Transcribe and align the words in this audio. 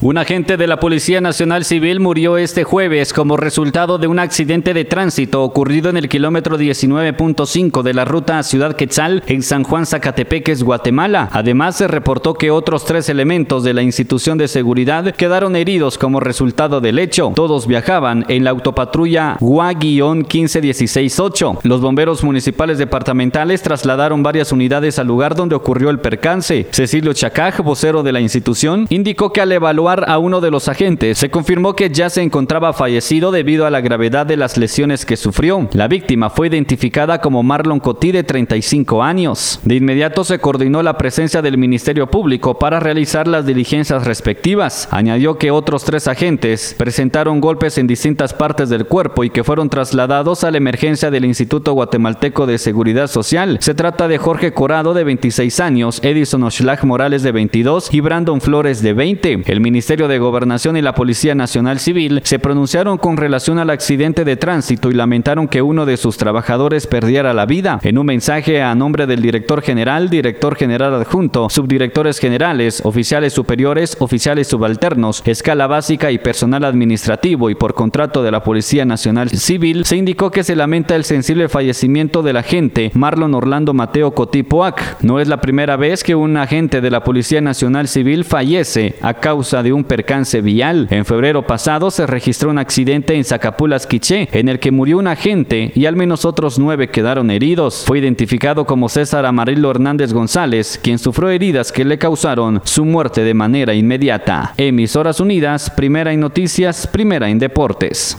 Un 0.00 0.16
agente 0.16 0.56
de 0.56 0.68
la 0.68 0.78
Policía 0.78 1.20
Nacional 1.20 1.64
Civil 1.64 1.98
murió 1.98 2.38
este 2.38 2.62
jueves 2.62 3.12
como 3.12 3.36
resultado 3.36 3.98
de 3.98 4.06
un 4.06 4.20
accidente 4.20 4.72
de 4.72 4.84
tránsito 4.84 5.42
ocurrido 5.42 5.90
en 5.90 5.96
el 5.96 6.08
kilómetro 6.08 6.56
19.5 6.56 7.82
de 7.82 7.94
la 7.94 8.04
ruta 8.04 8.38
a 8.38 8.44
Ciudad 8.44 8.76
Quetzal 8.76 9.24
en 9.26 9.42
San 9.42 9.64
Juan 9.64 9.86
Zacatepeques, 9.86 10.62
Guatemala. 10.62 11.28
Además, 11.32 11.78
se 11.78 11.88
reportó 11.88 12.34
que 12.34 12.52
otros 12.52 12.84
tres 12.84 13.08
elementos 13.08 13.64
de 13.64 13.74
la 13.74 13.82
institución 13.82 14.38
de 14.38 14.46
seguridad 14.46 15.16
quedaron 15.16 15.56
heridos 15.56 15.98
como 15.98 16.20
resultado 16.20 16.80
del 16.80 17.00
hecho. 17.00 17.32
Todos 17.34 17.66
viajaban 17.66 18.24
en 18.28 18.44
la 18.44 18.50
autopatrulla 18.50 19.36
GUA-15168. 19.40 21.58
Los 21.64 21.80
bomberos 21.80 22.22
municipales 22.22 22.78
departamentales 22.78 23.62
trasladaron 23.62 24.22
varias 24.22 24.52
unidades 24.52 25.00
al 25.00 25.08
lugar 25.08 25.34
donde 25.34 25.56
ocurrió 25.56 25.90
el 25.90 25.98
percance. 25.98 26.68
Cecilio 26.70 27.14
Chacaj, 27.14 27.62
vocero 27.62 28.04
de 28.04 28.12
la 28.12 28.20
institución, 28.20 28.86
indicó 28.90 29.32
que 29.32 29.40
al 29.40 29.50
evaluar 29.50 29.87
a 29.88 30.18
uno 30.18 30.40
de 30.40 30.50
los 30.50 30.68
agentes, 30.68 31.18
se 31.18 31.30
confirmó 31.30 31.74
que 31.74 31.88
ya 31.90 32.10
se 32.10 32.22
encontraba 32.22 32.72
fallecido 32.72 33.30
debido 33.30 33.64
a 33.64 33.70
la 33.70 33.80
gravedad 33.80 34.26
de 34.26 34.36
las 34.36 34.58
lesiones 34.58 35.06
que 35.06 35.16
sufrió. 35.16 35.68
La 35.72 35.88
víctima 35.88 36.28
fue 36.28 36.48
identificada 36.48 37.20
como 37.20 37.42
Marlon 37.42 37.80
Cotí 37.80 38.12
de 38.12 38.22
35 38.22 39.02
años. 39.02 39.60
De 39.64 39.76
inmediato 39.76 40.24
se 40.24 40.38
coordinó 40.38 40.82
la 40.82 40.98
presencia 40.98 41.40
del 41.40 41.56
Ministerio 41.56 42.10
Público 42.10 42.58
para 42.58 42.80
realizar 42.80 43.26
las 43.26 43.46
diligencias 43.46 44.04
respectivas. 44.04 44.88
Añadió 44.90 45.38
que 45.38 45.50
otros 45.50 45.84
tres 45.84 46.06
agentes 46.06 46.74
presentaron 46.76 47.40
golpes 47.40 47.78
en 47.78 47.86
distintas 47.86 48.34
partes 48.34 48.68
del 48.68 48.84
cuerpo 48.84 49.24
y 49.24 49.30
que 49.30 49.44
fueron 49.44 49.70
trasladados 49.70 50.44
a 50.44 50.50
la 50.50 50.58
emergencia 50.58 51.10
del 51.10 51.24
Instituto 51.24 51.72
Guatemalteco 51.72 52.46
de 52.46 52.58
Seguridad 52.58 53.06
Social. 53.06 53.58
Se 53.62 53.74
trata 53.74 54.06
de 54.06 54.18
Jorge 54.18 54.52
Corado 54.52 54.92
de 54.92 55.04
26 55.04 55.60
años, 55.60 56.00
Edison 56.02 56.42
Oshlag 56.42 56.84
Morales 56.84 57.22
de 57.22 57.32
22 57.32 57.94
y 57.94 58.00
Brandon 58.00 58.42
Flores 58.42 58.82
de 58.82 58.92
20. 58.92 59.42
El 59.46 59.60
Ministerio 59.60 59.77
de 59.78 60.18
Gobernación 60.18 60.76
y 60.76 60.82
la 60.82 60.94
Policía 60.94 61.36
Nacional 61.36 61.78
Civil 61.78 62.20
se 62.24 62.40
pronunciaron 62.40 62.98
con 62.98 63.16
relación 63.16 63.60
al 63.60 63.70
accidente 63.70 64.24
de 64.24 64.36
tránsito 64.36 64.90
y 64.90 64.94
lamentaron 64.94 65.46
que 65.46 65.62
uno 65.62 65.86
de 65.86 65.96
sus 65.96 66.16
trabajadores 66.16 66.88
perdiera 66.88 67.32
la 67.32 67.46
vida. 67.46 67.78
En 67.84 67.96
un 67.96 68.06
mensaje 68.06 68.60
a 68.60 68.74
nombre 68.74 69.06
del 69.06 69.22
director 69.22 69.62
general, 69.62 70.10
director 70.10 70.56
general 70.56 70.94
adjunto, 70.94 71.48
subdirectores 71.48 72.18
generales, 72.18 72.82
oficiales 72.84 73.32
superiores, 73.32 73.96
oficiales 74.00 74.48
subalternos, 74.48 75.22
escala 75.24 75.68
básica 75.68 76.10
y 76.10 76.18
personal 76.18 76.64
administrativo 76.64 77.48
y 77.48 77.54
por 77.54 77.74
contrato 77.74 78.24
de 78.24 78.32
la 78.32 78.42
Policía 78.42 78.84
Nacional 78.84 79.30
Civil, 79.30 79.84
se 79.84 79.96
indicó 79.96 80.32
que 80.32 80.42
se 80.42 80.56
lamenta 80.56 80.96
el 80.96 81.04
sensible 81.04 81.48
fallecimiento 81.48 82.22
del 82.22 82.36
agente 82.36 82.90
Marlon 82.94 83.34
Orlando 83.34 83.74
Mateo 83.74 84.10
Cotipoac. 84.10 85.02
No 85.02 85.20
es 85.20 85.28
la 85.28 85.40
primera 85.40 85.76
vez 85.76 86.02
que 86.02 86.16
un 86.16 86.36
agente 86.36 86.80
de 86.80 86.90
la 86.90 87.04
Policía 87.04 87.40
Nacional 87.40 87.86
Civil 87.86 88.24
fallece 88.24 88.96
a 89.02 89.14
causa 89.14 89.62
de 89.68 89.74
un 89.74 89.84
percance 89.84 90.40
vial. 90.40 90.88
En 90.90 91.04
febrero 91.04 91.46
pasado 91.46 91.90
se 91.90 92.06
registró 92.06 92.48
un 92.48 92.58
accidente 92.58 93.14
en 93.14 93.24
Zacapulas, 93.24 93.86
Quiché, 93.86 94.28
en 94.32 94.48
el 94.48 94.58
que 94.60 94.70
murió 94.70 94.96
un 94.96 95.06
agente 95.06 95.72
y 95.74 95.84
al 95.84 95.94
menos 95.94 96.24
otros 96.24 96.58
nueve 96.58 96.88
quedaron 96.88 97.30
heridos. 97.30 97.84
Fue 97.86 97.98
identificado 97.98 98.64
como 98.64 98.88
César 98.88 99.26
Amarillo 99.26 99.70
Hernández 99.70 100.14
González, 100.14 100.80
quien 100.82 100.98
sufrió 100.98 101.28
heridas 101.28 101.70
que 101.70 101.84
le 101.84 101.98
causaron 101.98 102.62
su 102.64 102.86
muerte 102.86 103.22
de 103.22 103.34
manera 103.34 103.74
inmediata. 103.74 104.54
Emisoras 104.56 105.20
Unidas, 105.20 105.68
primera 105.68 106.14
en 106.14 106.20
noticias, 106.20 106.86
primera 106.86 107.28
en 107.28 107.38
deportes. 107.38 108.16